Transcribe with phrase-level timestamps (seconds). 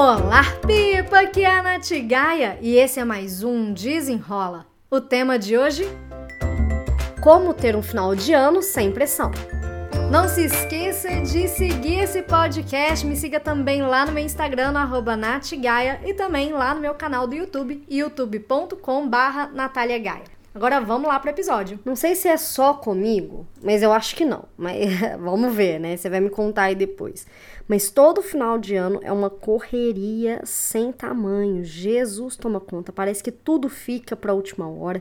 [0.00, 1.22] Olá, Pipa!
[1.22, 4.64] Aqui é a Nath Gaia e esse é mais um Desenrola.
[4.88, 5.88] O tema de hoje:
[7.20, 9.32] Como ter um final de ano sem pressão.
[10.08, 13.04] Não se esqueça de seguir esse podcast.
[13.04, 17.26] Me siga também lá no meu Instagram, arroba natgaia, e também lá no meu canal
[17.26, 20.37] do YouTube, youtube.com.br Natália Gaia.
[20.58, 21.78] Agora vamos lá pro episódio.
[21.84, 24.42] Não sei se é só comigo, mas eu acho que não.
[24.56, 24.88] Mas
[25.20, 25.96] vamos ver, né?
[25.96, 27.28] Você vai me contar aí depois.
[27.68, 31.62] Mas todo final de ano é uma correria sem tamanho.
[31.62, 32.90] Jesus toma conta.
[32.90, 35.00] Parece que tudo fica para a última hora.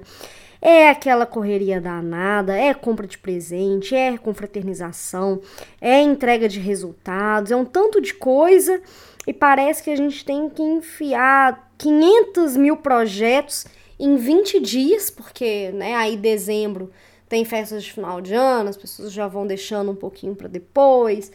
[0.62, 5.42] É aquela correria danada, é compra de presente, é confraternização,
[5.82, 8.80] é entrega de resultados, é um tanto de coisa
[9.26, 13.66] e parece que a gente tem que enfiar 500 mil projetos
[14.00, 16.92] em 20 dias, porque né, aí dezembro
[17.28, 21.32] tem festas de final de ano, as pessoas já vão deixando um pouquinho para depois.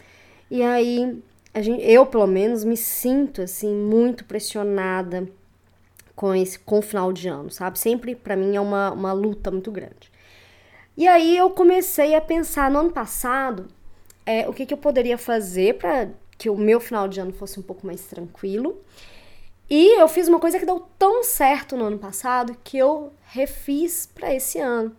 [0.50, 1.22] E aí,
[1.60, 5.28] gente, eu pelo menos me sinto assim muito pressionada
[6.14, 7.78] com esse com o final de ano, sabe?
[7.78, 10.10] Sempre para mim é uma, uma luta muito grande.
[10.96, 13.66] E aí eu comecei a pensar no ano passado
[14.26, 17.58] é, o que, que eu poderia fazer para que o meu final de ano fosse
[17.58, 18.80] um pouco mais tranquilo.
[19.74, 24.04] E eu fiz uma coisa que deu tão certo no ano passado que eu refiz
[24.04, 24.94] para esse ano.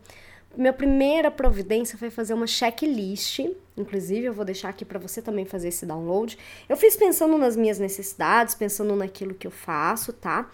[0.56, 3.40] Minha primeira providência foi fazer uma checklist,
[3.76, 6.38] inclusive eu vou deixar aqui para você também fazer esse download.
[6.70, 10.52] Eu fiz pensando nas minhas necessidades, pensando naquilo que eu faço, tá?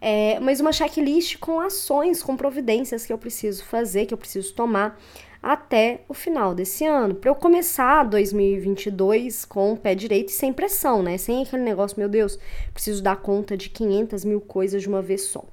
[0.00, 4.54] É, mas uma checklist com ações, com providências que eu preciso fazer, que eu preciso
[4.54, 4.98] tomar
[5.42, 10.52] até o final desse ano, para eu começar 2022 com o pé direito e sem
[10.52, 11.18] pressão, né?
[11.18, 12.38] Sem aquele negócio, meu Deus,
[12.72, 15.44] preciso dar conta de 500 mil coisas de uma vez só.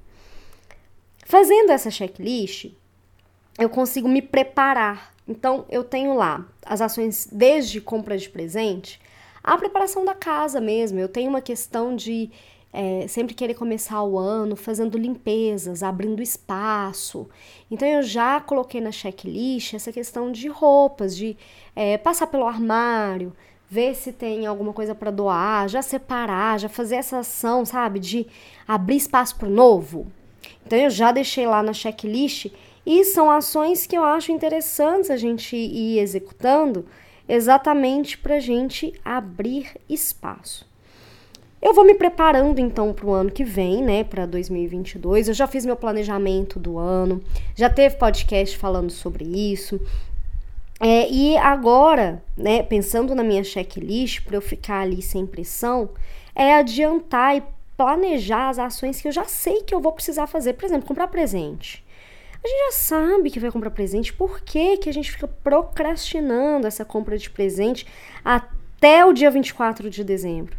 [1.26, 2.72] Fazendo essa checklist,
[3.58, 5.14] eu consigo me preparar.
[5.26, 9.00] Então, eu tenho lá as ações desde compra de presente,
[9.42, 10.98] a preparação da casa mesmo.
[10.98, 12.30] Eu tenho uma questão de
[12.72, 17.28] é, sempre querer começar o ano fazendo limpezas, abrindo espaço.
[17.70, 21.36] Então eu já coloquei na checklist essa questão de roupas, de
[21.74, 23.32] é, passar pelo armário,
[23.68, 28.26] ver se tem alguma coisa para doar, já separar, já fazer essa ação, sabe, de
[28.66, 30.06] abrir espaço para o novo.
[30.64, 32.46] Então eu já deixei lá na checklist
[32.84, 36.86] e são ações que eu acho interessantes a gente ir executando
[37.28, 40.68] exatamente para a gente abrir espaço.
[41.62, 45.28] Eu vou me preparando então para o ano que vem, né, para 2022.
[45.28, 47.22] Eu já fiz meu planejamento do ano,
[47.54, 49.78] já teve podcast falando sobre isso.
[50.80, 55.90] É, e agora, né, pensando na minha checklist, para eu ficar ali sem pressão,
[56.34, 57.42] é adiantar e
[57.76, 60.54] planejar as ações que eu já sei que eu vou precisar fazer.
[60.54, 61.84] Por exemplo, comprar presente.
[62.42, 66.66] A gente já sabe que vai comprar presente, por que, que a gente fica procrastinando
[66.66, 67.86] essa compra de presente
[68.24, 70.56] até o dia 24 de dezembro?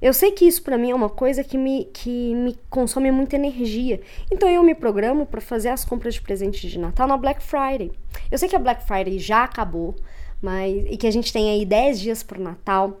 [0.00, 3.34] Eu sei que isso para mim é uma coisa que me, que me consome muita
[3.34, 4.00] energia.
[4.30, 7.90] Então eu me programo para fazer as compras de presente de Natal na Black Friday.
[8.30, 9.96] Eu sei que a Black Friday já acabou,
[10.40, 13.00] mas e que a gente tem aí 10 dias para o Natal.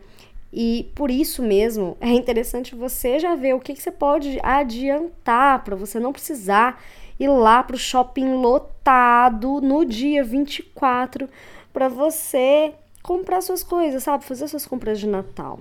[0.52, 5.62] E por isso mesmo é interessante você já ver o que, que você pode adiantar
[5.62, 6.82] para você não precisar
[7.18, 11.28] ir lá para o shopping lotado no dia 24
[11.72, 14.24] para você comprar suas coisas, sabe?
[14.24, 15.58] Fazer suas compras de Natal.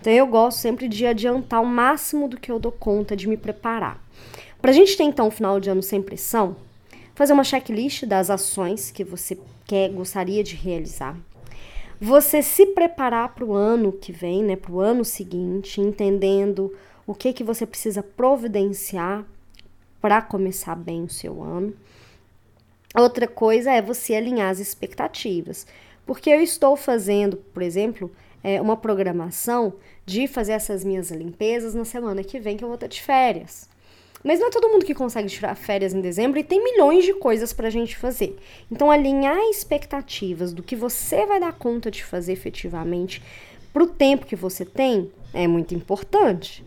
[0.00, 3.36] Então eu gosto sempre de adiantar o máximo do que eu dou conta, de me
[3.36, 4.02] preparar.
[4.60, 6.56] Para a gente ter então um final de ano sem pressão,
[7.14, 11.16] fazer uma checklist das ações que você quer, gostaria de realizar.
[12.00, 16.74] Você se preparar para o ano que vem, né, para o ano seguinte, entendendo
[17.06, 19.24] o que que você precisa providenciar
[20.06, 21.74] para começar bem o seu ano.
[22.96, 25.66] Outra coisa é você alinhar as expectativas.
[26.06, 28.08] Porque eu estou fazendo, por exemplo,
[28.40, 29.72] é, uma programação
[30.04, 33.68] de fazer essas minhas limpezas na semana que vem, que eu vou estar de férias.
[34.22, 37.14] Mas não é todo mundo que consegue tirar férias em dezembro e tem milhões de
[37.14, 38.38] coisas para a gente fazer.
[38.70, 43.20] Então, alinhar expectativas do que você vai dar conta de fazer efetivamente
[43.72, 46.64] para o tempo que você tem é muito importante.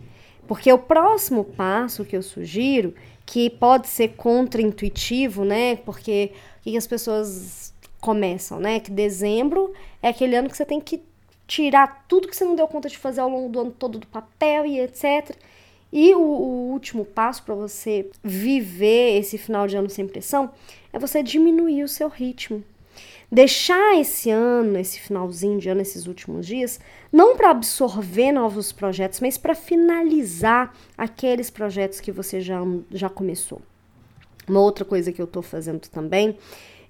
[0.50, 2.92] Porque o próximo passo que eu sugiro,
[3.24, 5.76] que pode ser contraintuitivo, né?
[5.76, 8.80] Porque o que as pessoas começam, né?
[8.80, 11.04] Que dezembro é aquele ano que você tem que
[11.46, 14.08] tirar tudo que você não deu conta de fazer ao longo do ano todo do
[14.08, 15.36] papel e etc.
[15.92, 20.50] E o, o último passo para você viver esse final de ano sem pressão
[20.92, 22.64] é você diminuir o seu ritmo.
[23.30, 26.80] Deixar esse ano, esse finalzinho de ano, esses últimos dias,
[27.12, 32.60] não para absorver novos projetos, mas para finalizar aqueles projetos que você já,
[32.90, 33.60] já começou.
[34.48, 36.36] Uma outra coisa que eu estou fazendo também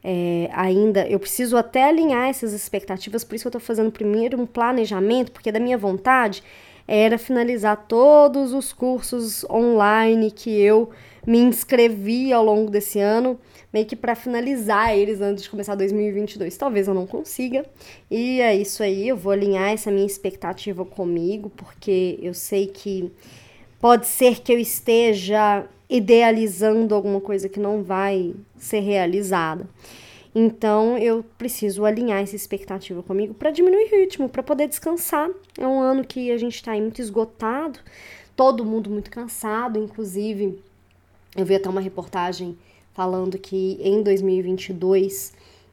[0.02, 4.46] é, ainda, eu preciso até alinhar essas expectativas, por isso eu estou fazendo primeiro um
[4.46, 6.42] planejamento, porque da minha vontade
[6.88, 10.90] era finalizar todos os cursos online que eu
[11.26, 13.38] me inscrevi ao longo desse ano,
[13.72, 16.56] meio que para finalizar eles antes de começar 2022.
[16.56, 17.64] Talvez eu não consiga.
[18.11, 23.11] E é isso aí, eu vou alinhar essa minha expectativa comigo, porque eu sei que
[23.81, 29.69] pode ser que eu esteja idealizando alguma coisa que não vai ser realizada.
[30.32, 35.28] Então eu preciso alinhar essa expectativa comigo para diminuir o ritmo, para poder descansar.
[35.58, 37.81] É um ano que a gente está muito esgotado,
[38.37, 40.62] todo mundo muito cansado, inclusive
[41.36, 42.56] eu vi até uma reportagem
[42.92, 45.32] falando que em 2022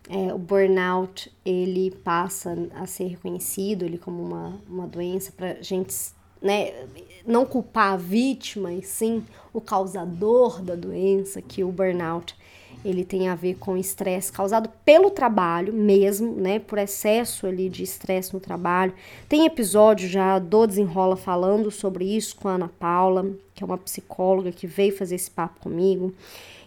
[0.09, 5.93] é, o burnout ele passa a ser reconhecido ele como uma, uma doença para gente
[6.41, 6.73] né,
[7.25, 12.35] não culpar a vítima e sim o causador da doença, que o burnout
[12.83, 17.83] ele tem a ver com estresse causado pelo trabalho mesmo, né, por excesso ali de
[17.83, 18.93] estresse no trabalho.
[19.27, 23.77] Tem episódio já do Desenrola falando sobre isso com a Ana Paula, que é uma
[23.77, 26.13] psicóloga que veio fazer esse papo comigo.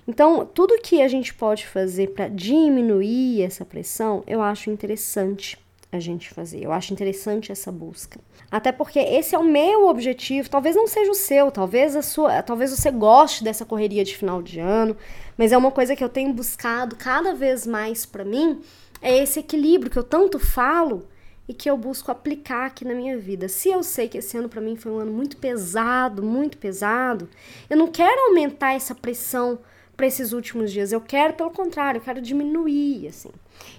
[0.08, 5.56] Então, tudo que a gente pode fazer para diminuir essa pressão, eu acho interessante
[5.92, 6.62] a gente fazer.
[6.62, 8.20] Eu acho interessante essa busca.
[8.50, 12.42] Até porque esse é o meu objetivo, talvez não seja o seu, talvez a sua,
[12.42, 14.96] talvez você goste dessa correria de final de ano,
[15.36, 18.60] mas é uma coisa que eu tenho buscado cada vez mais para mim,
[19.02, 21.08] é esse equilíbrio que eu tanto falo
[21.48, 23.48] e que eu busco aplicar aqui na minha vida.
[23.48, 27.28] Se eu sei que esse ano para mim foi um ano muito pesado, muito pesado,
[27.68, 29.58] eu não quero aumentar essa pressão
[30.00, 30.92] para esses últimos dias.
[30.92, 33.28] Eu quero, pelo contrário, eu quero diminuir, assim.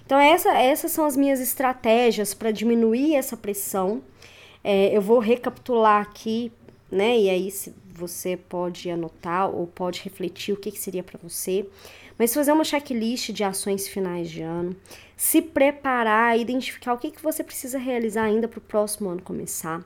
[0.06, 4.00] Então essa, essas são as minhas estratégias para diminuir essa pressão
[4.62, 6.52] é, eu vou recapitular aqui,
[6.90, 7.18] né?
[7.18, 7.48] E aí
[7.92, 11.66] você pode anotar ou pode refletir o que, que seria para você.
[12.16, 14.76] Mas fazer uma checklist de ações finais de ano,
[15.16, 19.82] se preparar, identificar o que, que você precisa realizar ainda para o próximo ano começar,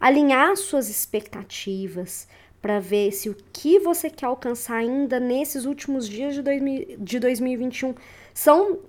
[0.00, 2.26] alinhar suas expectativas
[2.66, 7.20] para ver se o que você quer alcançar ainda nesses últimos dias de, 2000, de
[7.20, 7.94] 2021
[8.34, 8.80] são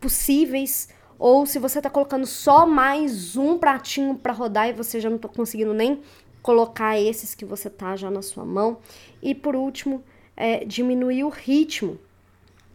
[0.00, 5.08] possíveis ou se você está colocando só mais um pratinho para rodar e você já
[5.08, 6.00] não está conseguindo nem
[6.42, 8.78] colocar esses que você tá já na sua mão.
[9.22, 10.02] E por último,
[10.36, 12.00] é, diminuir o ritmo.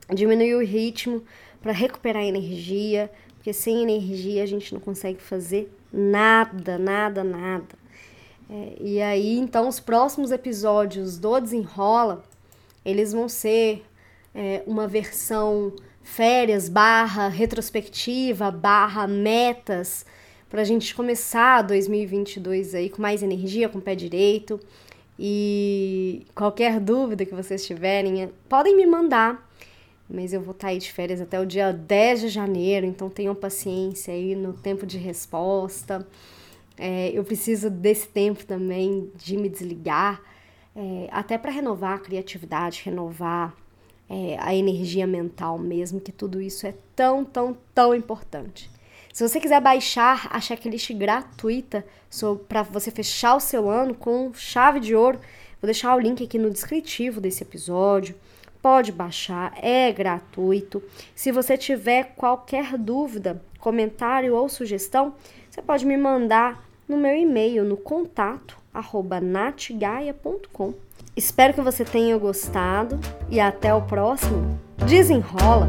[0.09, 1.21] Diminuir o ritmo
[1.61, 7.84] para recuperar energia, porque sem energia a gente não consegue fazer nada, nada, nada.
[8.50, 12.24] É, e aí, então, os próximos episódios do Desenrola,
[12.83, 13.83] eles vão ser
[14.33, 20.06] é, uma versão férias, barra retrospectiva, barra metas,
[20.50, 24.59] para a gente começar 2022 aí com mais energia, com o pé direito.
[25.18, 29.50] E qualquer dúvida que vocês tiverem, podem me mandar.
[30.07, 33.09] Mas eu vou estar tá aí de férias até o dia 10 de janeiro, então
[33.09, 36.06] tenham paciência aí no tempo de resposta.
[36.77, 40.22] É, eu preciso desse tempo também de me desligar,
[40.75, 43.56] é, até para renovar a criatividade, renovar
[44.10, 48.69] é, a energia mental mesmo, que tudo isso é tão, tão, tão importante.
[49.13, 51.86] Se você quiser baixar a checklist gratuita
[52.50, 55.19] para você fechar o seu ano com chave de ouro,
[55.62, 58.13] vou deixar o link aqui no descritivo desse episódio.
[58.65, 60.81] Pode baixar, é gratuito.
[61.13, 65.13] Se você tiver qualquer dúvida, comentário ou sugestão,
[65.47, 70.74] você pode me mandar no meu e-mail no contato arroba natgaia.com.
[71.15, 74.60] Espero que você tenha gostado e até o próximo.
[74.88, 75.67] Desenrola!